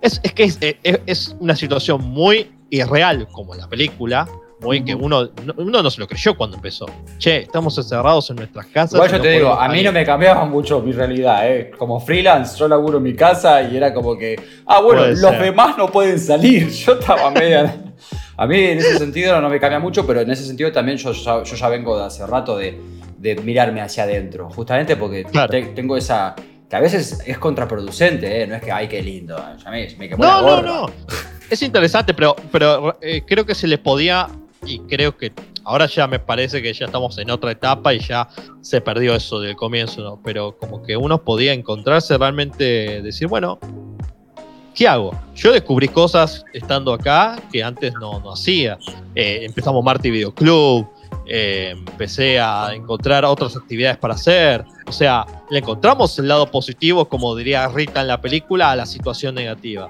[0.01, 4.27] Es, es que es, es, es, una situación muy irreal como en la película,
[4.61, 6.85] muy que uno, uno no se lo creyó cuando empezó.
[7.17, 8.93] Che, estamos encerrados en nuestras casas.
[8.93, 11.71] Igual yo te digo, a mí no me cambiaba mucho mi realidad, ¿eh?
[11.77, 15.77] Como freelance, yo laburo en mi casa y era como que, ah, bueno, los demás
[15.77, 16.69] no pueden salir.
[16.85, 17.75] Yo estaba media.
[18.37, 21.11] a mí en ese sentido no me cambia mucho, pero en ese sentido también yo,
[21.11, 22.79] yo ya vengo de hace rato de,
[23.17, 25.25] de mirarme hacia adentro, justamente porque
[25.73, 26.35] tengo esa
[26.69, 28.47] que a veces es contraproducente, ¿eh?
[28.47, 30.93] no es que, ay, qué lindo, ya me, me quemó no, No, no,
[31.49, 34.27] Es interesante, pero, pero eh, creo que se le podía
[34.65, 35.31] y creo que
[35.63, 38.27] ahora ya me parece que ya estamos en otra etapa y ya
[38.61, 40.19] se perdió eso del comienzo, ¿no?
[40.23, 43.59] Pero como que uno podía encontrarse realmente, decir, bueno,
[44.73, 45.19] ¿qué hago?
[45.35, 48.77] Yo descubrí cosas estando acá que antes no, no hacía.
[49.15, 50.87] Eh, empezamos Marty Video Club,
[51.27, 54.65] eh, empecé a encontrar otras actividades para hacer.
[54.87, 58.85] O sea, le encontramos el lado positivo, como diría Rita en la película, a la
[58.85, 59.89] situación negativa.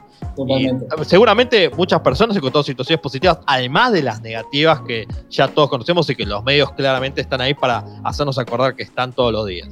[1.03, 6.15] seguramente muchas personas encontraron situaciones positivas, además de las negativas que ya todos conocemos y
[6.15, 9.69] que los medios claramente están ahí para hacernos acordar que están todos los días.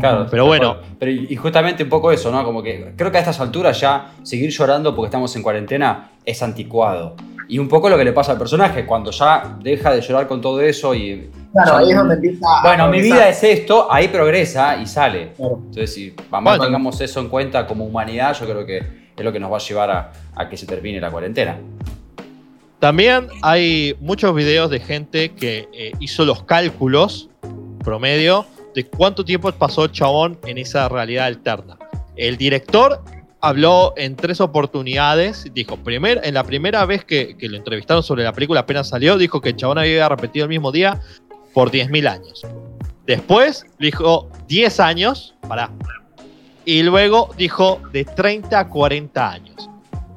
[0.00, 0.78] Claro, pero bueno.
[0.98, 2.42] Pero, y justamente un poco eso, ¿no?
[2.44, 6.42] Como que creo que a estas alturas ya seguir llorando porque estamos en cuarentena es
[6.42, 7.14] anticuado.
[7.48, 10.40] Y un poco lo que le pasa al personaje, cuando ya deja de llorar con
[10.40, 11.30] todo eso y.
[11.52, 12.46] Claro, ahí es donde empieza.
[12.62, 15.32] Bueno, mi vida es esto, ahí progresa y sale.
[15.38, 18.78] Entonces, si vamos, tengamos eso en cuenta como humanidad, yo creo que
[19.16, 21.56] es lo que nos va a llevar a, que se termine la cuarentena.
[22.78, 27.30] También hay muchos videos de gente que eh, hizo los cálculos
[27.82, 31.78] promedio de cuánto tiempo pasó el chabón en esa realidad alterna.
[32.16, 33.00] El director
[33.46, 35.46] habló en tres oportunidades.
[35.54, 39.40] Dijo, primer, en la primera vez que, lo entrevistaron sobre la película apenas salió, dijo
[39.40, 41.00] que el chabón había repetido el mismo día
[41.54, 42.42] por 10.000 años.
[43.06, 45.70] Después dijo 10 años, para.
[46.64, 49.70] Y luego dijo de 30 a 40 años.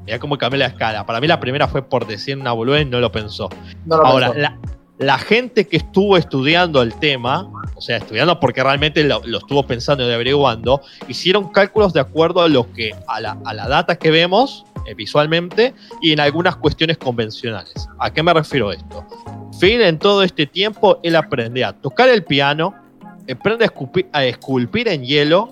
[0.06, 1.06] Mira cómo cambió la escala.
[1.06, 3.48] Para mí la primera fue por decir una boludez, no lo pensó.
[3.92, 4.58] Ahora, La,
[5.00, 10.08] la gente que estuvo estudiando el tema o sea, estudiando porque realmente lo, estuvo pensando
[10.08, 14.12] y averiguando, hicieron cálculos de acuerdo a lo que, a la, a la data que
[14.12, 17.88] vemos eh, visualmente y en algunas cuestiones convencionales.
[18.00, 19.06] ¿A qué me refiero esto?
[19.58, 22.76] Phil en todo este tiempo, él aprende a tocar el piano,
[23.32, 23.70] aprende
[24.12, 25.50] a esculpir, en hielo,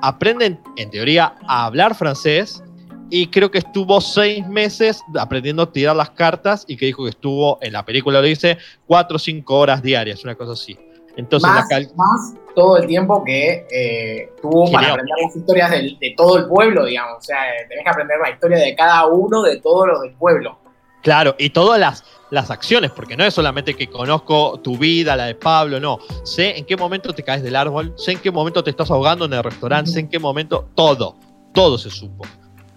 [0.00, 2.62] aprende en, teoría a hablar francés
[3.10, 7.10] y creo que estuvo seis meses aprendiendo a tirar las cartas y que dijo que
[7.10, 10.78] estuvo, en la película lo dice, cuatro o cinco horas diarias, una cosa así.
[11.16, 14.80] Entonces más, la cal- más todo el tiempo que eh, tuvo Genial.
[14.82, 17.18] para aprender las historias de todo el pueblo, digamos.
[17.18, 20.12] O sea, eh, tenés que aprender la historia de cada uno de todos los del
[20.14, 20.58] pueblo.
[21.02, 25.26] Claro, y todas las, las acciones, porque no es solamente que conozco tu vida, la
[25.26, 25.98] de Pablo, no.
[26.24, 29.24] Sé en qué momento te caes del árbol, sé en qué momento te estás ahogando
[29.24, 31.16] en el restaurante, sé en qué momento, todo,
[31.52, 32.24] todo se supo.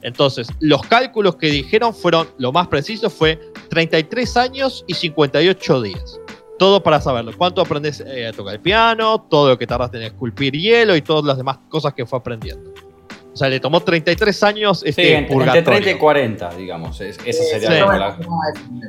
[0.04, 6.20] Entonces, los cálculos que dijeron fueron, lo más preciso fue 33 años y 58 días.
[6.58, 7.32] Todo para saberlo.
[7.38, 9.26] ¿Cuánto aprendes eh, a tocar el piano?
[9.30, 12.72] Todo lo que tardaste en esculpir hielo y todas las demás cosas que fue aprendiendo.
[13.34, 15.64] O sea, le tomó 33 años Sí, este en- entre purgatorio.
[15.64, 17.00] 30 y 40, digamos.
[17.00, 17.76] es- esa sería sí.
[17.98, 18.18] la-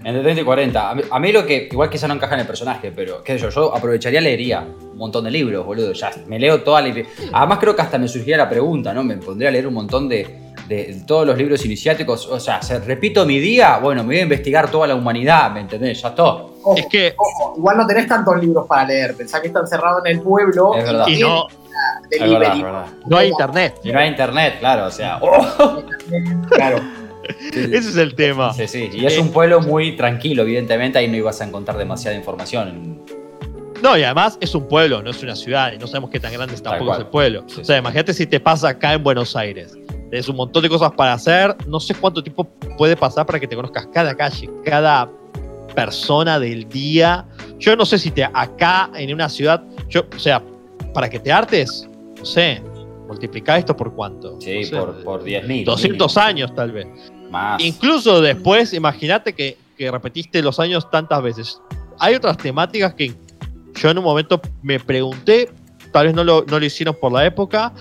[0.05, 0.91] Entre 30 y 40.
[0.91, 3.23] A mí, a mí lo que, igual que ya no encaja en el personaje, pero
[3.23, 4.61] qué sé yo, yo aprovecharía, leería
[4.93, 5.93] un montón de libros, boludo.
[5.93, 6.93] Ya me leo toda la.
[7.33, 9.05] Además, creo que hasta me surgiría la pregunta, ¿no?
[9.05, 12.27] Me pondría a leer un montón de, de todos los libros iniciáticos.
[12.29, 15.61] O sea, se- repito mi día, bueno, me voy a investigar toda la humanidad, ¿me
[15.61, 16.01] entendés?
[16.03, 16.25] Ya está.
[16.25, 19.15] Ojo, Es que, ojo, igual no tenés tantos libros para leer.
[19.17, 20.75] Pensá que está encerrado en el pueblo.
[20.75, 21.07] Es verdad.
[21.09, 21.47] y no,
[22.11, 22.39] Es delivery.
[22.39, 22.87] verdad, es verdad.
[23.07, 23.75] no hay internet.
[23.85, 25.19] Y no hay internet, claro, o sea.
[25.23, 25.83] oh,
[26.51, 26.79] Claro.
[27.53, 28.53] Ese es el tema.
[28.53, 28.91] Sí, sí.
[28.93, 33.01] Y es un pueblo muy tranquilo, evidentemente, ahí no ibas a encontrar demasiada información.
[33.81, 36.33] No, y además es un pueblo, no es una ciudad, y no sabemos qué tan
[36.33, 37.45] grande es tampoco es el pueblo.
[37.49, 39.77] Sí, o sea, imagínate si te pasa acá en Buenos Aires.
[40.13, 42.45] Tienes un montón de cosas para hacer, no sé cuánto tiempo
[42.77, 45.11] puede pasar para que te conozcas cada calle, cada
[45.75, 47.25] persona del día.
[47.59, 50.43] Yo no sé si te acá en una ciudad, yo, o sea,
[50.93, 52.63] para que te hartes, no sé,
[53.09, 54.39] multiplica esto por cuánto.
[54.39, 55.65] Sí, No sé, por, por 10.000.
[55.65, 56.87] 200 años tal vez.
[57.31, 57.65] Más.
[57.65, 61.59] Incluso después, imagínate que, que repetiste los años tantas veces.
[61.99, 63.15] Hay otras temáticas que
[63.77, 65.49] yo en un momento me pregunté,
[65.91, 67.73] tal vez no lo, no lo hicieron por la época.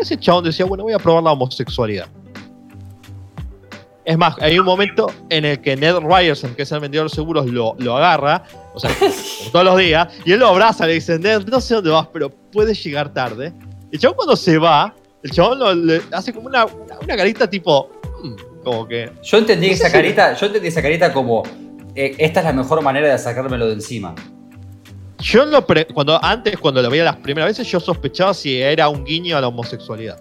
[0.00, 2.06] Ese chabón decía, bueno, voy a probar la homosexualidad.
[4.04, 7.14] Es más, hay un momento en el que Ned Ryerson, que es el vendedor de
[7.14, 8.42] seguros, lo, lo agarra,
[8.74, 8.90] o sea,
[9.52, 12.30] todos los días, y él lo abraza, le dice, Ned, no sé dónde vas, pero
[12.30, 13.52] puedes llegar tarde.
[13.92, 17.16] Y el chabón cuando se va, el chabón lo- le hace como una, una, una
[17.16, 17.90] carita tipo,
[18.24, 21.42] "Mm", como que, Yo entendí No esa si- carita, yo entendí esa carita como
[21.94, 24.14] eh, esta es la mejor manera de sacármelo de encima.
[25.20, 28.88] Yo lo pre- cuando antes, cuando lo veía las primeras veces, yo sospechaba si era
[28.88, 30.20] un guiño a la homosexualidad.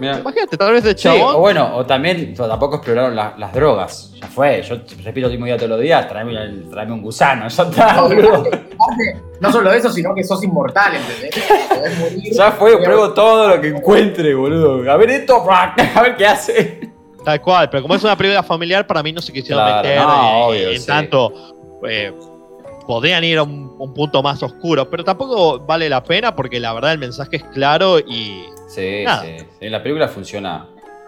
[0.00, 1.40] Imagínate, tal vez de Sí, o chabón.
[1.40, 4.12] bueno, o también o tampoco exploraron la- las drogas.
[4.20, 7.46] Ya fue, yo repito el mismo día todos los días, tráeme, el- tráeme un gusano,
[7.48, 8.34] ya está, boludo.
[8.40, 11.44] Aparte, no solo eso, sino que sos inmortal, ¿entendés?
[11.68, 12.32] Podés morir.
[12.34, 14.90] Ya fue, pruebo todo lo que encuentre, boludo.
[14.90, 16.90] A ver esto, a ver qué hace.
[17.24, 20.02] Tal cual, pero como es una película familiar, para mí no se quisieron Claro, meter
[20.02, 20.86] no, eh, obvio, en sí.
[20.88, 21.32] tanto.
[21.88, 22.12] eh,
[22.86, 26.72] podrían ir a un, un punto más oscuro, pero tampoco vale la pena porque la
[26.72, 28.44] verdad el mensaje es claro y.
[28.68, 29.22] Sí, Nada.
[29.22, 29.36] sí.
[29.60, 30.66] sí, La película funciona,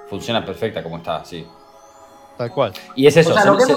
[0.09, 1.47] funciona perfecta como está, sí.
[2.39, 2.73] Tal cual.
[2.95, 3.77] Y es eso, O sea, se- se-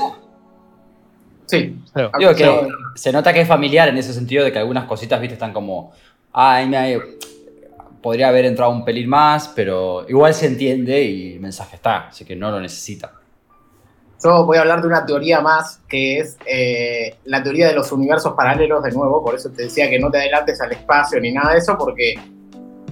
[1.45, 1.75] Sí.
[1.93, 2.51] Pero- Digo que Sí.
[2.95, 5.91] se nota que es familiar en ese sentido de que algunas cositas, viste, están como.
[6.31, 6.99] Ay, me
[8.03, 12.23] podría haber entrado un pelín más, pero igual se entiende y el mensaje está, así
[12.23, 13.13] que no lo necesita.
[14.23, 17.91] Yo voy a hablar de una teoría más, que es eh, la teoría de los
[17.91, 21.31] universos paralelos de nuevo, por eso te decía que no te adelantes al espacio ni
[21.31, 22.15] nada de eso, porque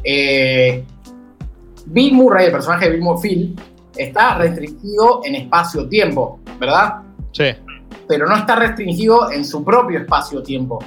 [0.04, 0.84] eh,
[1.88, 3.56] Bill Murray, el personaje de Bill Murray,
[3.98, 7.02] está restringido en espacio-tiempo, ¿verdad?
[7.34, 7.46] Sí.
[8.08, 10.80] Pero no está restringido en su propio espacio-tiempo.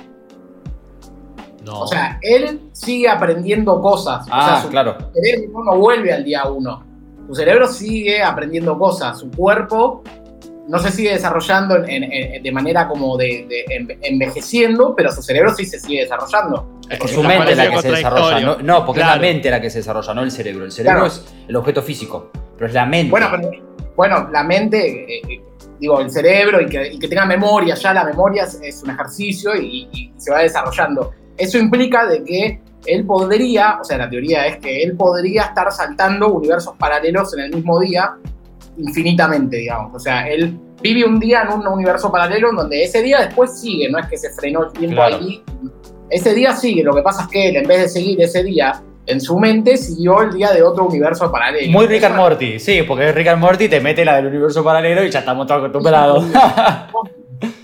[1.65, 1.81] No.
[1.83, 4.27] O sea, él sigue aprendiendo cosas.
[4.27, 4.97] o Ah, sea, su claro.
[5.13, 6.83] cerebro no vuelve al día uno.
[7.27, 9.19] Su cerebro sigue aprendiendo cosas.
[9.19, 10.03] Su cuerpo
[10.69, 15.11] no se sigue desarrollando en- en- en- de manera como de, de enve- envejeciendo, pero
[15.13, 16.79] su cerebro sí se sigue desarrollando.
[16.89, 18.57] Es que su me mente la que se desarrolla.
[18.63, 20.65] No, porque es la mente la que se desarrolla, no el cerebro.
[20.65, 21.13] El cerebro Claro.
[21.13, 23.11] es el objeto físico, pero es la mente.
[23.11, 23.51] Bueno, pero,
[23.97, 25.41] bueno la mente, eh, eh,
[25.79, 28.91] digo, el cerebro y que, y que tenga memoria, ya la memoria es, es un
[28.91, 31.13] ejercicio y, y se va desarrollando.
[31.37, 35.71] Eso implica de que él podría, o sea, la teoría es que él podría estar
[35.73, 38.15] saltando universos paralelos en el mismo día
[38.77, 39.95] infinitamente, digamos.
[39.95, 43.61] O sea, él vive un día en un universo paralelo en donde ese día después
[43.61, 45.17] sigue, no es que se frenó el tiempo Claro.
[45.17, 45.43] ahí.
[46.09, 48.83] Ese día sigue, lo que pasa es que él, en vez de seguir ese día,
[49.07, 51.71] en su mente siguió el día de otro universo paralelo.
[51.73, 55.05] Muy Rick and Morty, sí, porque Rick and Morty te mete la del universo paralelo
[55.05, 56.25] y ya estamos todos acostumbrados.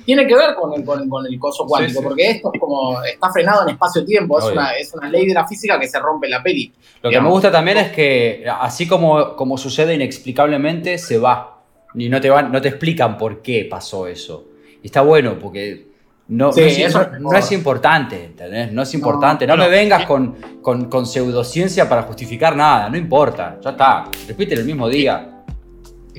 [0.07, 2.05] tiene que ver con el, con, con el coso cuántico, Sí, sí.
[2.09, 5.47] porque esto es como está frenado en espacio-tiempo, es una, es una ley de la
[5.47, 6.73] física que se rompe la peli.
[7.03, 7.29] Lo que Digamos.
[7.29, 11.59] me gusta también es que, así como, como sucede inexplicablemente, se va.
[11.95, 14.45] Y no te, van, no te explican por qué pasó eso.
[14.83, 15.89] Y está bueno, porque
[16.29, 18.73] no, Sí, no, es, eso no- no es importante, ¿entendés?
[18.73, 19.47] No es importante.
[19.47, 23.59] No, me vengas y- con, con, con pseudociencia para justificar nada, no importa.
[23.63, 24.05] Ya está.
[24.29, 25.33] Repite el mismo día.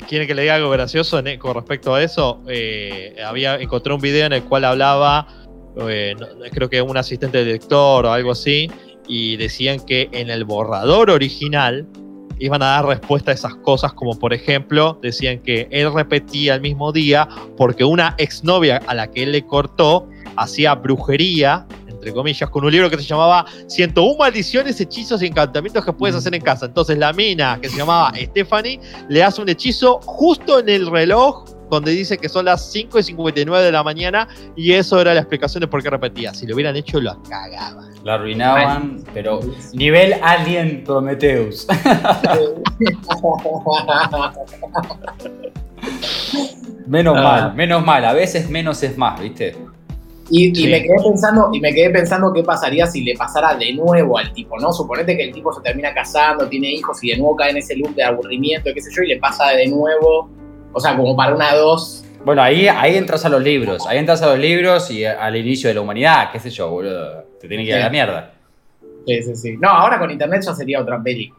[0.07, 4.01] Quieren que le diga algo gracioso en- con respecto a eso, eh, había encontré un
[4.01, 5.27] video en el cual hablaba,
[5.87, 6.15] eh,
[6.51, 8.69] creo que un asistente director o algo así,
[9.07, 11.85] y decían que en el borrador original
[12.39, 16.61] iban a dar respuesta a esas cosas, como por ejemplo, decían que él repetía el
[16.61, 21.65] mismo día porque una exnovia a la que él le cortó hacía brujería,
[21.97, 26.15] entre comillas, con un libro que se llamaba 101 maldiciones, hechizos y encantamientos que puedes
[26.15, 26.67] hacer en casa.
[26.67, 28.79] Entonces la mina que se llamaba Stephanie
[29.09, 33.03] le hace un hechizo justo en el reloj donde dice que son las 5 y
[33.03, 36.33] 59 de la mañana y eso era la explicación de por qué repetía.
[36.33, 37.89] Si lo hubieran hecho, lo cagaban.
[38.05, 39.41] La arruinaban, pero
[39.73, 41.67] nivel Alien Prometheus.
[46.87, 47.21] menos Ah.
[47.23, 48.05] mal, menos mal.
[48.05, 49.55] A veces menos es más, ¿viste?
[50.29, 54.17] Y, me quedé pensando, y me quedé pensando qué pasaría si le pasara de nuevo
[54.17, 54.73] al tipo, ¿no?
[54.73, 57.75] Suponete que el tipo se termina casando, tiene hijos y de nuevo cae en ese
[57.77, 60.29] loop de aburrimiento, qué sé yo, y le pasa de nuevo,
[60.73, 62.03] o sea, como para una dos.
[62.25, 63.87] Bueno, ahí, ahí entras a los libros.
[63.87, 67.23] Ahí entras a los libros y al inicio de la humanidad, qué sé yo, boludo.
[67.39, 68.33] Te tiene que ir a la mierda.
[69.05, 69.57] Sí, sí, sí.
[69.57, 71.31] No, ahora con internet ya sería otra peli.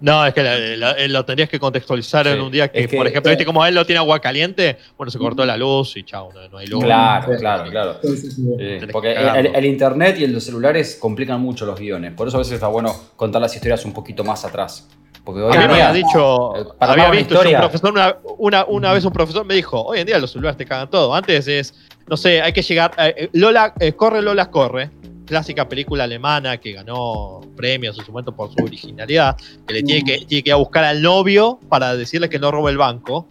[0.00, 2.32] No, es que la- la- eh, lo tendrías que contextualizar Sí.
[2.32, 4.78] en un día que, Es que- por ejemplo, viste como él lo tiene agua caliente,
[4.96, 6.82] bueno, se cortó la luz y chao, no, no hay luz.
[6.84, 7.38] Claro, Sí.
[7.38, 7.98] claro, claro.
[8.02, 8.42] Sí, sí, sí.
[8.42, 12.12] Sí, Tenés que porque el, el internet y los celulares complican mucho los guiones.
[12.14, 14.88] Por eso a veces está bueno contar las historias un poquito más atrás.
[15.22, 17.50] Porque hoy A mí en me día- había dicho, eh, para había una visto yo
[17.50, 20.56] un profesor, una, una, una vez un profesor me dijo, hoy en día los celulares
[20.56, 21.14] te cagan todo.
[21.14, 21.74] Antes es,
[22.08, 24.88] no sé, hay que llegar, eh, eh, Lola, eh, corre Lola, corre.
[25.30, 30.02] Clásica película alemana que ganó premios en su momento por su originalidad, que le tiene
[30.02, 33.28] que, tiene que ir a buscar al novio para decirle que no robe el banco.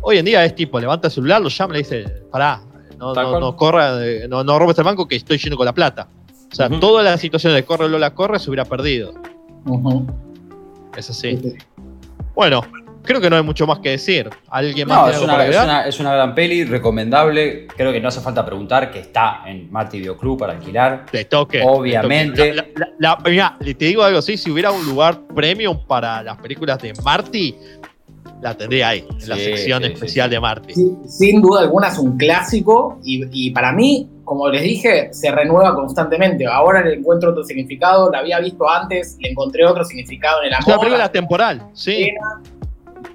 [0.00, 2.60] Hoy en día es tipo, levanta el celular, lo llama y le dice, pará,
[3.00, 6.06] no, corra, eh, no, no robes el banco que estoy lleno con la plata.
[6.52, 6.78] O sea, Ujú.
[6.78, 9.12] toda la situación de corre Lola, corre se hubiera perdido.
[10.96, 11.36] Es así.
[12.36, 12.62] Bueno,
[13.04, 14.28] creo que no hay mucho más que decir.
[14.48, 17.66] ¿Alguien más No, es una, es, una, es una gran peli, recomendable.
[17.76, 21.06] Creo que no hace falta preguntar que está en Marty Videoclub para alquilar.
[21.12, 21.62] De toque.
[21.64, 22.42] Obviamente.
[22.42, 22.72] de toque.
[22.76, 26.22] La- la- la- mirá, le- te digo algo así, si hubiera un lugar premium para
[26.22, 27.54] las películas de Marty,
[28.42, 30.74] la tendría ahí, en la Sí, sección sí, especial sí, de Marty.
[30.74, 35.30] Sí, sin duda alguna es un clásico y, y para mí, como les dije, se
[35.30, 36.46] renueva constantemente.
[36.46, 40.52] Ahora le encuentro otro significado, la había visto antes, le encontré otro significado en el
[40.58, 42.10] Es una amor película temporal, sí.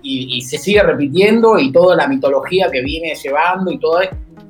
[0.02, 4.00] Y, se sigue repitiendo y toda la mitología que viene llevando y todo.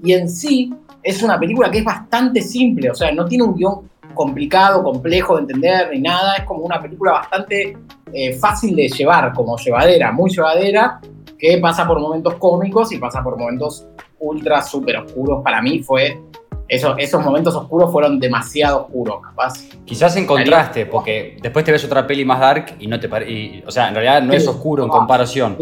[0.03, 3.55] Y en sí es una película que es bastante simple, o sea, no tiene un
[3.55, 7.77] guion complicado, complejo de entender ni nada, es como una película bastante
[8.12, 10.99] eh, fácil de llevar, como llevadera, muy llevadera,
[11.38, 13.88] que pasa por momentos cómicos y pasa por momentos
[14.19, 15.41] ultra, súper oscuros.
[15.43, 16.21] Para mí fue,
[16.69, 19.53] esos, esos momentos oscuros fueron demasiado oscuros, capaz.
[19.86, 23.29] Quizás en contraste, porque después te ves otra peli más dark y no te pare-
[23.29, 25.58] y, O sea, en realidad no es oscuro en comparación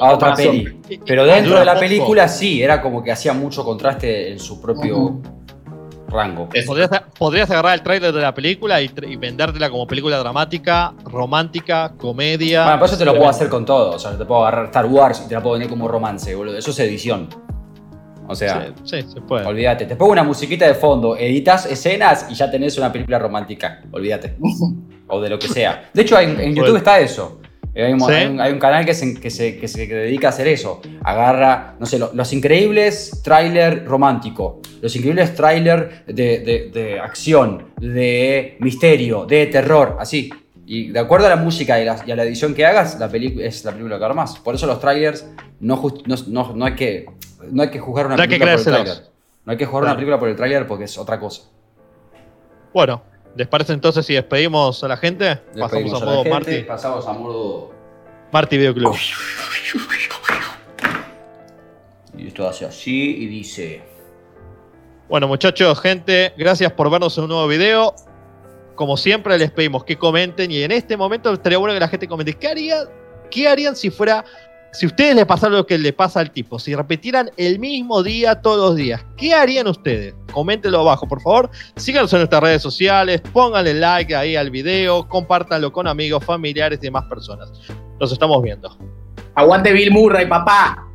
[0.00, 0.80] a otra peli.
[1.04, 5.20] Pero dentro de la película sí, era como que hacía mucho contraste en su propio
[6.08, 6.48] rango.
[6.52, 6.66] Eso.
[6.68, 11.94] Podrías, podrías agarrar el tráiler de la película y, y vendértela como película dramática, romántica,
[11.96, 12.64] comedia.
[12.64, 13.92] Bueno, por eso te lo puedo hacer con todo.
[13.92, 16.56] O sea, te puedo agarrar Star Wars y te la puedo vender como romance, boludo.
[16.58, 17.28] Eso es edición.
[18.28, 19.44] O sea, sí, sí, se puede.
[19.46, 19.84] olvídate.
[19.86, 23.82] Te pongo una musiquita de fondo, editas escenas y ya tenés una película romántica.
[23.90, 24.36] Olvídate.
[25.08, 25.90] o de lo que sea.
[25.92, 27.40] De hecho, en, en YouTube está eso.
[27.74, 28.12] Eh, Hay un, ¿Sí?
[28.12, 30.80] hay un- hay un canal que se, que, se, que se dedica a hacer eso.
[31.02, 34.60] Agarra, no sé, lo- Los Increíbles tráiler romántico.
[34.82, 40.30] Los Increíbles tráiler de, de- de acción, de misterio, de terror, así.
[40.64, 43.08] Y de acuerdo a la música y, la, y a la edición que hagas, la
[43.08, 44.38] película es la película que armás.
[44.38, 45.26] Por eso los trailers
[45.60, 47.06] no, just- no, no- no hay, que,
[47.50, 48.96] no hay que juzgar una No película por el tráiler.
[49.44, 49.92] No hay que jugar Claro.
[49.92, 51.42] una película por el tráiler porque es otra cosa.
[52.72, 53.02] Bueno,
[53.36, 55.40] ¿les parece entonces si despedimos a la gente?
[55.54, 56.62] Despedimos Pasamos a modo Marty.
[56.62, 57.72] Pasamos a modo
[58.32, 58.94] Marty Video Club.
[62.16, 63.82] Y esto hace así y dice.
[65.08, 67.94] Bueno, muchachos, gente, gracias por vernos en un nuevo video.
[68.74, 72.08] Como siempre, les pedimos que comenten y en este momento estaría bueno que la gente
[72.08, 72.34] comente.
[72.34, 72.76] ¿Qué, haría,
[73.30, 74.24] qué harían si fuera,
[74.72, 76.58] si ustedes les pasara lo que le pasa al tipo?
[76.58, 80.14] Si repitieran el mismo día todos los días, ¿qué harían ustedes?
[80.32, 81.50] Coméntenlo abajo, por favor.
[81.76, 86.86] Síganos en nuestras redes sociales, pónganle like ahí al video, compártanlo con amigos, familiares y
[86.86, 87.50] demás personas.
[88.00, 88.76] Nos estamos viendo.
[89.34, 90.88] Aguante Bill Murray, papá.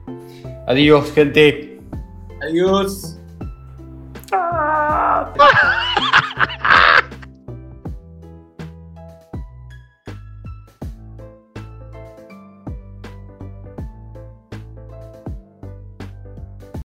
[0.67, 1.79] Adiós, gente.
[2.41, 3.17] Adiós.